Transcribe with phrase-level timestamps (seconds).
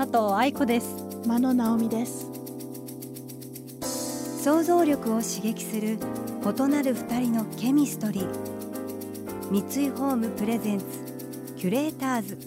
[0.00, 0.96] 佐藤愛子です。
[1.26, 2.26] 真野直美です。
[4.42, 5.98] 想像力を刺激する
[6.42, 9.50] 異なる二人のケミストリー。
[9.50, 10.86] 三井ホームプレゼンツ
[11.58, 12.38] キュレーターズ。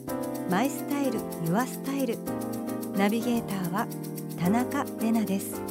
[0.49, 2.17] マイスタイルユアスタイル。
[2.97, 3.87] ナビゲーターは
[4.39, 5.61] 田中れなです。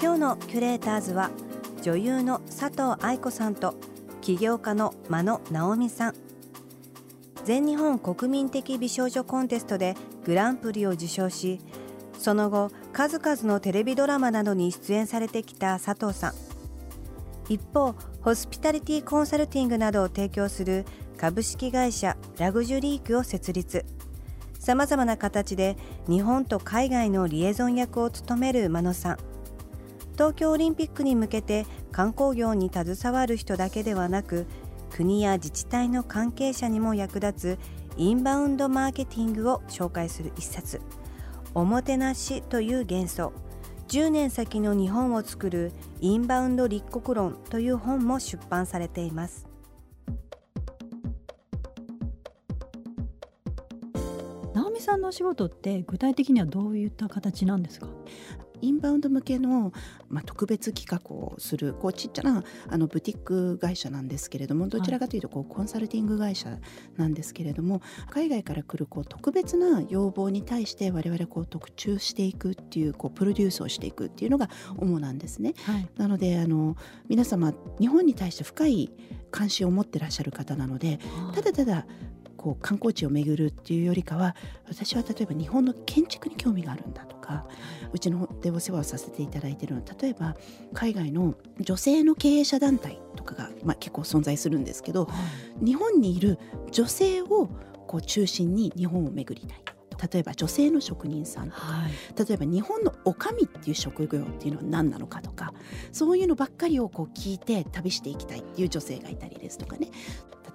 [0.00, 1.28] 今日のキュレーターズは
[1.82, 3.74] 女優の佐藤愛子さんと
[4.22, 6.25] 起業家の真野直美さん
[7.46, 11.60] 全日本国民的美少女コンテストでグランプリを受賞し
[12.18, 16.32] その後数々のテレビドラマなどに出演されてきた佐藤さん。
[17.48, 20.84] 一方ホスピタリティコンサルティングなどを提供する
[21.16, 23.84] 株式会社ラグジュリークを設立。
[24.58, 25.76] さまざまな形で
[26.08, 29.18] 日本と海外のリエゾン役を務める真野さん。
[30.14, 34.46] 東京オリンピックに向けて観光業に携わる人だけではなく
[34.90, 37.58] 国や自治体の関係者にも役立つ
[37.96, 40.80] インバウンドマーケティングを紹介する一冊
[41.54, 43.32] 「おもてなし」という幻想
[43.88, 49.46] 10年先の日本を作るインバウンド立国論という本も出版されています。
[54.54, 57.88] 直美さんのお仕事って具体的にはどういった形なんですか？
[58.60, 59.72] インバウンド向けの、
[60.08, 66.58] まあ、特別企画をするこうちっちゃなあのブティック会社なんですけれどもどちらかというとこう、コンサルティング会社
[66.96, 75.54] なんですけれども海外から来るこう特別な要望に対して我々こう特注していくっていうこうプロデュースをしていくっていうのが主なんですね。
[75.64, 76.76] はい、なのであの
[77.08, 78.90] 皆様日本に対して深い
[79.30, 80.98] 関心を持ってらっしゃる方なので
[81.34, 81.86] ただただ
[82.46, 84.36] こう観光地を巡るっていうよりかは
[84.68, 87.44] 私は例えば日本の建築に興味があるんだとか
[87.92, 90.36] うちのでお世話をさせていただいているのは例えば
[90.72, 95.08] 海外の女性の経営者団体とかが、まあ、結構存在するんですけど、
[95.60, 96.38] 日本にいる
[96.70, 97.48] 女性を
[97.88, 99.58] こう中心に日本を巡りたい。
[100.12, 105.54] 例えば女性の職人さんとか、はい、例えば日本の女将っていう職業っていうのは何なのかとか
[105.90, 109.88] そういうのばっかりをこう聞いて旅していきたいっていう女性がいたりですとかね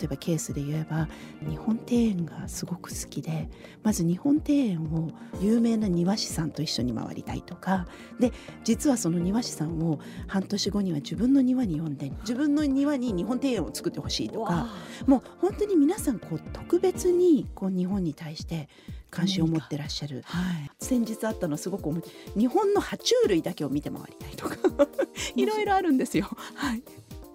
[0.02, 1.08] 例えばケースで言えば
[1.48, 3.50] 日本庭園がすごく好きで
[3.84, 7.86] まず日本庭園を有名な庭師さんと一緒に回りたいとか
[8.20, 8.32] で
[8.64, 14.70] 実はその庭師さんを半年後には自分の庭に呼んで自分の庭に日本庭園を作ってほしいとか
[15.06, 18.70] もう本当に皆さんこう特別にこう日本に対して
[19.12, 21.92] 関心を持ってらっしゃる、はい、先日あったのすごく
[22.36, 24.56] 日本の爬虫類だけを見て回りたいとか
[25.36, 26.30] いろいろあるんですよ。
[26.56, 26.82] はい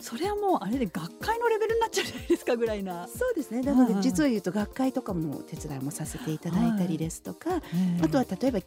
[0.06, 3.08] それはもうあれで学会のレベルになっちゃうじゃないですかぐらいな。
[3.08, 3.60] そうですね。
[3.60, 7.60] なので実を言うと学会とかも手伝いもさせていただいたりですとか、はい、
[8.04, 8.60] あとは例えば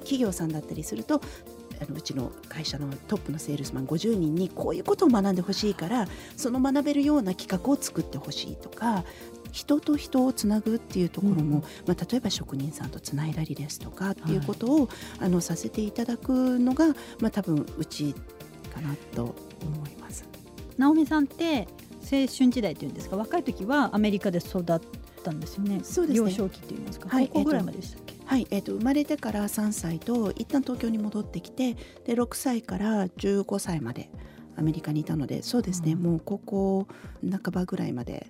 [0.00, 1.20] 企業さんだったりすると
[1.78, 9.04] あのうちの会社のトップのセールスマン50人にこういうことを学んでほしいからその学べるような企画を作ってほしいとか
[9.52, 14.88] 人と人をつなぐっていうところも、うん、まあ、例えば職人さんとつないだりですとかっていうことを、はい、
[15.20, 16.88] あのさせていただくのが、
[17.20, 18.14] まあ、多分うち
[18.74, 20.24] かなと思います。
[20.78, 21.68] 直美さんって
[22.00, 23.16] 青春時代っていうんですか？
[23.16, 24.64] 若い時はアメリカで育っ
[25.22, 25.80] たんですよね。
[25.82, 26.30] そうですね。
[26.30, 31.74] 幼少期って言いますか、はい、高校ぐらいまでしたっけ、はい、えーと、生まれてから3歳と一旦東京に戻ってきて
[32.04, 34.10] で6歳から15歳まで
[34.56, 36.86] アメリカにいたのでそうですね、うん、もう高校
[37.28, 38.28] 半ばぐらいまで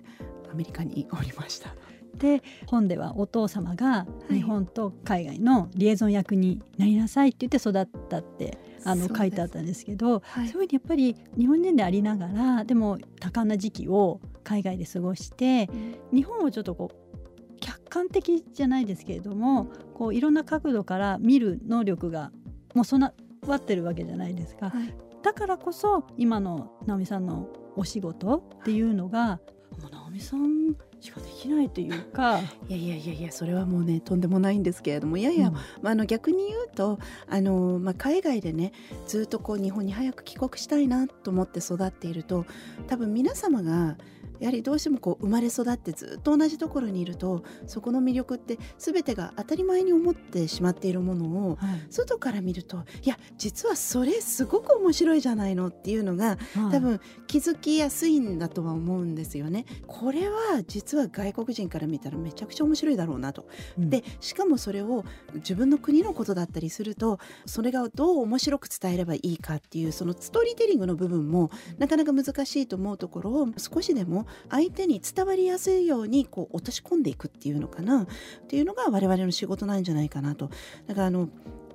[0.51, 1.75] アメリカにおりました。
[2.19, 15.69] で本ではお父様が日本と海外のリエゾン役になりなさいって言って育ったってあの書いてあったんですけど、はい、そういうふうにやっぱり日本人でありながらでも多感な時期を海外で過ごして、
[16.11, 22.31] うん、日本をちょっとこう客観的じゃないですけれどもこういろんな角度から見る能力が
[22.73, 23.13] もう備
[23.45, 24.69] わってるわけじゃないですか。
[24.69, 24.93] はい、
[25.23, 29.39] だからこそ今の直美さんのお仕事っていうのが
[29.81, 38.73] もう直美さんしかできないというか いやいやいやいやそれはもうねとんでもないんですけれどもいやいや、うん、まあ、あの逆に言うとあの、まあ、海外でね
[39.07, 42.45] ずっとこう日本に早く帰国したいなと思って育っていると
[42.87, 43.97] 多分皆様が
[44.39, 59.65] やはりどうしてもこう生まれ育ってずっと同じところにいるとそこの魅力って全てが当たり前に思ってしまっているものを、はい、外から見るといや実はそれすごく面白いじゃないのっていうのが、はい、多分気づきやすいんだとは思うんですよね。
[59.87, 63.47] これは実は外国人から見たらめちゃくちゃ面白いだろうなと。
[63.77, 65.03] うん、でしかもそれを
[65.35, 78.07] 自分の国のことだったりするとそれがどう面白く伝えればいいかっていうそのストーリーテリングの部分もなかなか難しいと思うところを少しでも相手に伝わりやすいようにこう落とし込んでいくっていうのかなっ
[78.47, 80.49] ていうのが我々の仕事なんじゃないかなと。
[80.87, 81.29] だからあの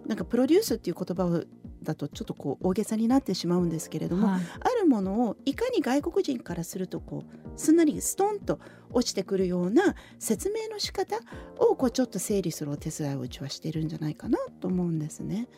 [0.06, 1.44] なんかプロデュースっていう言葉
[1.82, 8.58] だとちょっとこう大げさになってしまうんですけれども、はい、あるものをいかに外国人からするとこうすんなりストンと
[8.90, 11.16] 落ちてくるような説明の仕方
[11.58, 15.48] をこうちょっと整理するお手伝いをうちはしてるんじゃないかなと思うんですね。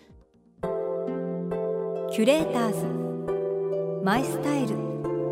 [2.12, 4.76] キュレーターズマイスタイル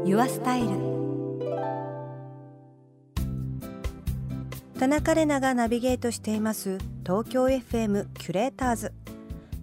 [0.04, 0.93] ユアスタイル
[4.84, 8.92] 田中れながナビゲートしています東京 FM キュレーターズ。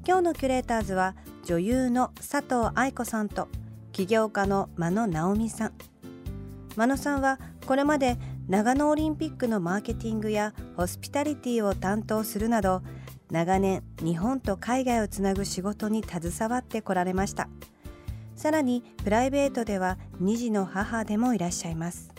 [0.03, 1.15] 今日のキュレーターズは
[1.45, 3.47] 女優の佐藤愛子さんと
[3.91, 5.73] 起業家の真野直美さん。
[6.75, 12.81] 真野さんはこれまで長野オリンピックのマーケティングやホスピタリティを担当するなど
[13.29, 17.47] 長年日本と海外をつなぐ仕事に携わってこられました。
[18.35, 22.10] さらにプライベートでは2児の母でもいらっしゃいます。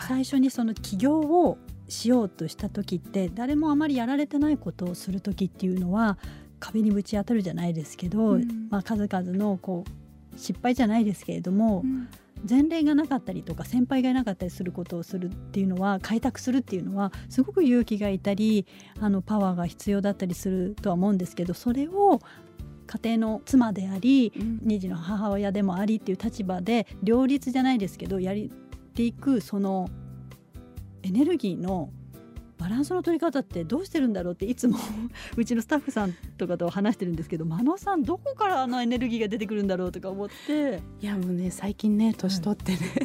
[0.00, 1.58] 最初にその起業を
[1.88, 6.18] しようとした時って誰もあまりやられてないことをする時っていうのは
[6.60, 12.08] 壁にぶち当たるじゃないですけど、うん、まあ、数々のこう失敗じゃないですけれども、うん、
[12.48, 18.66] 前例がなかったりとか先輩がいなかったりすることをするっていうのは開拓するっていうのはすごく勇気がいたり
[19.00, 22.20] あのパワーが必要だったりするとは思うんですけどそれを
[22.86, 28.50] 家庭の妻であり、うん、2児の母親でもありっていう立場で両立じゃないですけどやり
[28.94, 29.90] ていくその
[31.02, 31.90] エネルギーの
[32.64, 34.78] バランスの取り方ってどうしてるんだろうっていつも
[35.36, 40.80] うちのスタッフさんとかと話してるんですけど真野さんどこからあのエネルギーが出てくるんだろうとか思って。
[41.02, 42.78] いやもうね最近ね年取ってね、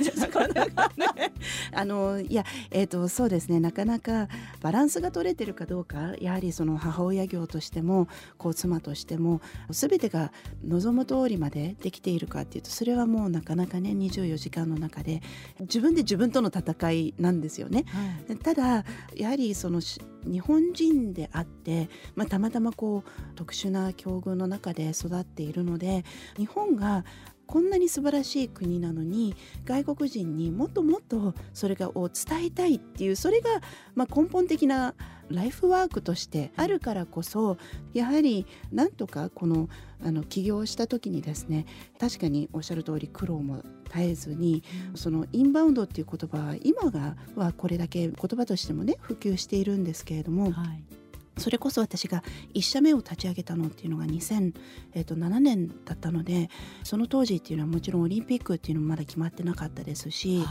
[1.74, 3.60] あのいやえっ、ー、とそうですね。
[3.60, 4.30] なかなか
[4.62, 8.08] バランスが取れてるかどうかやはりその母親業としても
[8.38, 10.32] こう妻としても全てが
[10.66, 15.22] 望む通りまでできているかっていうとそれはもうなかなかね24時間の中で
[15.60, 17.86] 自分で自分との戦いなんですよね。
[18.28, 18.86] はい、ただ
[19.16, 26.04] やはりその日本人であって、まあ、たまたまこう特殊な境遇の中で育っているので
[26.38, 27.06] 日本が
[27.50, 29.36] こんなに素晴らしい国なのに
[29.66, 33.50] 外国人にもっともっとそれがを伝えたいっていうそれが
[33.96, 34.94] ま根本的な
[35.30, 37.58] ライフワークとしてあるからこそ
[37.92, 39.68] やはりなんとかこの
[40.06, 41.66] あの起業した時にですね
[42.00, 44.64] 確かにおっしゃる通り苦労も絶えずに、
[44.94, 50.52] そのインバウンドっていう言葉は今がはこれだけ言葉としてもね普及しているんですけれども。
[50.52, 50.99] はい
[51.40, 56.50] それこそ私が1社目を立ち上げたのっていうのが2007年だったので
[56.84, 60.48] その当時っていうのはもちろんオリンピックっていうのもまだ決まってなかったですし、はい、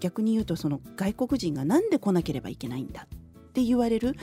[0.00, 4.16] 逆に言うとその外国人が何で来なければいけないんだって言われる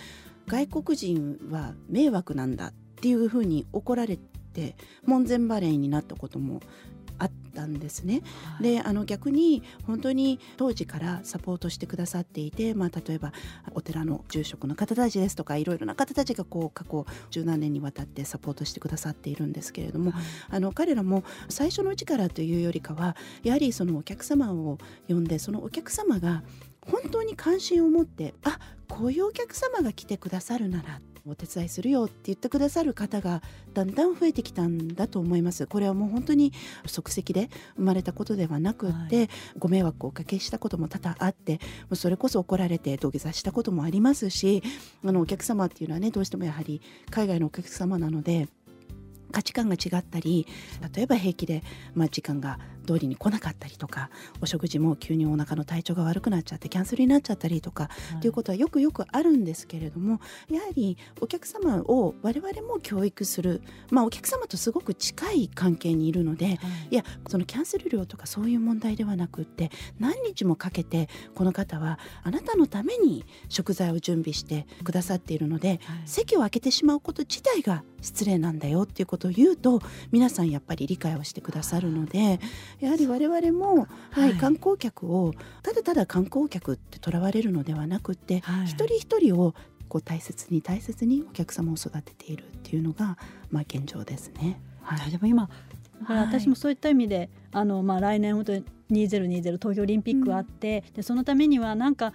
[0.48, 4.76] 外国人は迷惑なんだっていうふうに怒られて
[5.06, 6.60] 門前払いになったことも
[7.20, 8.22] あったんですね。
[8.44, 13.32] はい、であの逆に本当に当時からサポートしてくださっていて、まあ、例えば
[13.74, 24.78] お寺の住職の方たちですとかいろいろな方たちがこう過去十何年にわたってサポートしてくださっているんですけれども、はい、あの彼らも最初のうちからというよりかはやはりそのお客様を
[25.08, 26.44] 呼んでそのお客様が
[26.82, 28.58] 本当に関心を持ってあ
[28.88, 33.42] こういうお客様が来てくださるならお手伝いするよって言ってくださる方が
[33.74, 35.68] だんだん増えてきたんだと思います。
[35.68, 36.54] これはもう本当に
[36.86, 41.60] 即席で生まれたことではなくって、はい、ご迷惑をおかけしたことも多々あって
[41.94, 44.64] それこそ怒られて土下座したこともありますし
[45.04, 48.48] あのお客様っていうのはねどうしてもやはり海外のお客様なので
[49.32, 50.48] 価値観が違ったり
[50.94, 52.60] 例えば平気で、まあ、時間が
[52.90, 54.10] 通りに来なかったりとか
[54.42, 57.90] お食事も急にお腹の体調が悪くなっちゃってキャンセルになっちゃったりとか、は
[58.24, 60.20] い、いうことはよくよくあるんですけれども
[60.50, 66.58] やはりお客様を我々も教育する、まあ、お客様とすごく近い関係にいるので、はい、
[66.90, 69.70] いやそのキャンセル料とかそういう問題ではなくって
[70.00, 79.82] 何日もかけてこの方はあなたのために食材を準備してくださっているので、はい、席を空けてしまうこと自体が失礼なんだよっていうことを言うと
[80.12, 82.40] 皆さんやっぱり理解をしてくださるので
[82.80, 85.34] やはり我々も、はい、観光客を
[85.64, 89.54] ただただ観光客ってとらわれるのではなくて、はい、一人一人を
[89.88, 93.18] こう大切に大切にお客様を育てているっていうのが、
[93.52, 94.62] まあ、現状ですね。
[94.82, 95.50] はい、でも今
[96.02, 102.14] だから私もそういった意味で、あのまあ来年本当に2020東京オリンピックあって、うん、でそのためにはなんか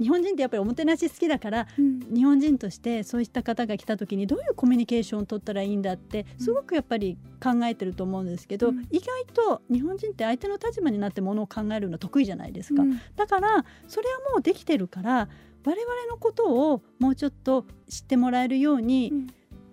[0.00, 15.28] 日本人ってやっぱりおもてなし好きだから、うん、日本人としてそういった方が来た時にどういうコミュニケーションを取ったらいいんだってすごくやっぱり考えてると思うんですけど、うん、意外と日本人って相手の立場になってものを考えるの得意じゃないですか、うん、だからそれはもうできてるから
[15.64, 19.12] 我々のことをもうちょっと知ってもらえるように、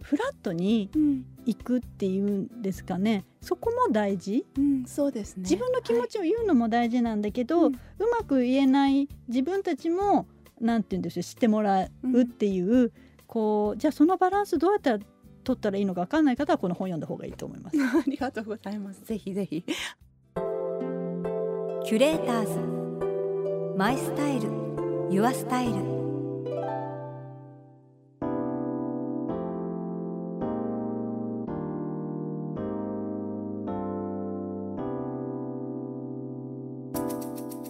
[0.08, 0.90] フラットに
[1.46, 5.42] 行くっていうんですかね、そこも大事、うん、そうですね。
[5.42, 7.76] 自分の気持ちを言うのも大事なんだけど、はい、う
[8.10, 10.26] まく言えない自分たちも
[10.62, 12.92] なんて言うんでしょう知ってもらうっていう、うん、
[13.28, 15.00] こうじゃあそのバランスどうやったら
[15.44, 17.76] 取ったらいいのか分かんない方はこの本読んだ方がいいと思います。
[17.84, 19.04] ありがとうございます。
[19.04, 19.66] ぜひぜひ。
[19.66, 19.74] キ
[21.96, 24.48] Curators。My Style。Your
[25.10, 25.97] Style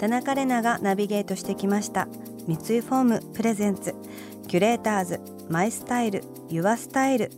[0.07, 2.07] 田中れながナビゲートしてきました。
[2.47, 7.29] 三井ホーム presents。Curators My Style Your Style。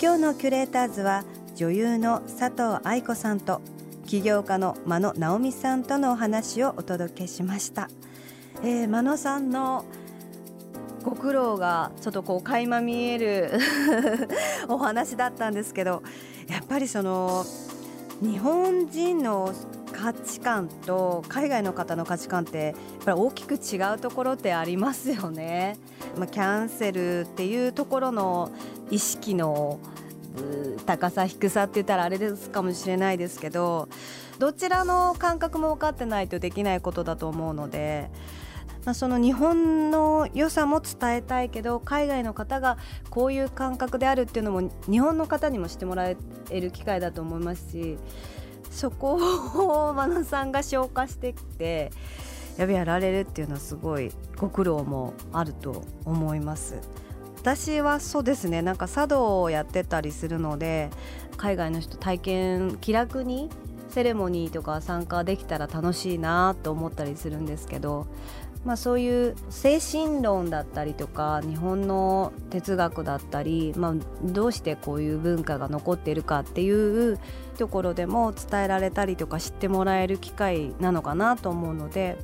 [0.00, 1.22] 今日の Curators は
[1.54, 3.60] 女優の佐藤愛子さんと
[4.06, 7.90] 起業家の真野直美さんとのお話をお届けしました、
[8.62, 9.84] えー、真野さんの
[11.02, 13.50] ご苦労がちょっとこう垣間見える
[14.68, 16.02] お話だったんですけど
[16.48, 17.44] やっぱりその
[18.22, 19.52] 日本人の
[20.02, 25.78] 価値観と海外の方の価値観ってやっぱり大きく違うところってありますよね。
[26.18, 28.50] まあ、キャンセルっていうところの
[28.90, 29.78] 意識の
[30.86, 33.88] 高さ低さって言ったらあれですかもしれないですけど
[34.40, 38.10] どちらの感覚も分かってないとできないことだと思うので。
[38.84, 42.78] まあ、その日本の良さも伝えたいけど海外の方が
[43.10, 46.16] こういう感覚であるっていうのも日本の方にもしてもらえ
[46.50, 47.96] る機会だと思いますし
[48.72, 51.92] そこを真野さんが消化してきて
[52.56, 56.80] やべやられるっていうのはすごいご苦労もあると思います。
[57.38, 60.90] 私はそうですねなんか茶道をやってたりするので
[61.36, 63.50] 海外の人体験気楽に
[63.88, 68.06] セレモニーとか参加できたら楽しいなと思ったりするんですけど
[68.64, 77.18] まあ、そういう精神論だったりとか日本の哲学だったり、まあ、どうしてこういう文化が残っているかっていう
[77.58, 82.16] ところでも伝えられたりとか知ってもらえる機会なのかなと思うので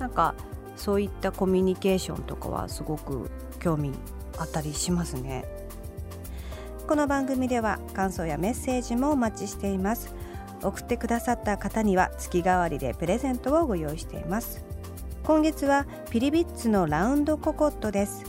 [0.00, 0.34] なんか
[0.76, 3.92] そういったコミュニケーションとかはすごく興味
[4.38, 5.44] あったりしますね。
[6.86, 10.14] この番組では感想やメッセージもお待ちしています
[10.62, 14.64] 送ってくださった方には月替わりでプレゼントをご用意しています
[15.26, 18.22] 今月はピリビッツのラウンドココットです。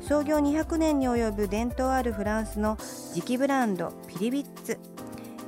[0.00, 2.76] 創業200年に及ぶ伝統あるフランスの
[3.14, 4.80] 磁気ブランドピリビッツ。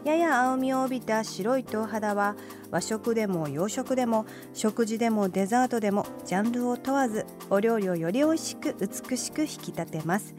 [0.05, 2.37] やや青みを帯びた白い頭肌は
[2.71, 10.37] 和食でも洋食でも食事でもデザートでもジャンルを問わずお料理をより美味しく美しく引き立てます。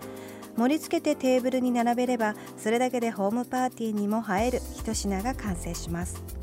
[0.56, 6.39] 盛り付けてテーブルに並べればそれだけでホームパーティーにも映える一品が完成します。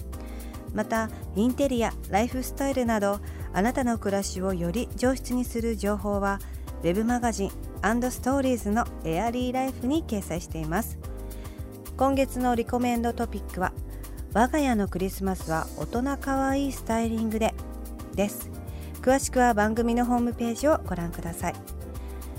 [0.76, 3.18] またインテリアライフスタイルなど
[3.54, 6.38] あなたの暮らしをより上質にする情報は
[6.83, 7.50] Web マガジン
[8.11, 10.99] ストーリーズのエアリーライフに掲載しています。
[11.97, 13.73] 今月のリコメンドトピックは
[14.35, 17.54] 我が家のクリスマスは大人かわいいスタイリングで
[18.14, 18.50] です。
[19.00, 21.75] 詳しくは番組のホームページをご覧ください。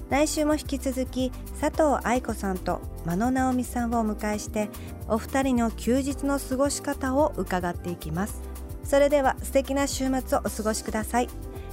[0.10, 4.70] 来週も引き続き佐藤愛子さんと真野直美さんをお迎えして
[5.10, 8.42] お二人の休日の過ごし方を伺っていきます。
[8.84, 11.30] それでは素敵な週末をお過ごしください。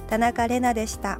[0.07, 1.19] 田中れなでした。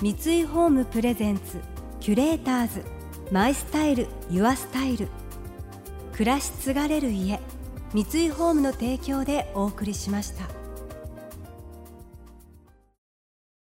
[0.00, 1.60] 三井ホームプレゼンツ
[2.00, 2.84] キュレーターズ
[3.32, 5.08] マイスタイルユアスタイル。
[6.12, 7.40] 暮らし継がれる家。
[7.94, 10.65] 三井ホームの提供でお送りしました。